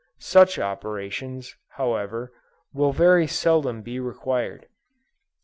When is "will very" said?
2.73-3.27